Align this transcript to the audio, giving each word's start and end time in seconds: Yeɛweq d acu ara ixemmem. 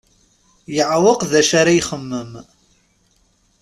Yeɛweq 0.75 1.21
d 1.31 1.33
acu 1.41 1.53
ara 1.59 1.77
ixemmem. 1.79 2.31